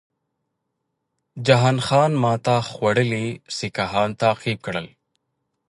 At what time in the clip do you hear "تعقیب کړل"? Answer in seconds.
4.21-4.87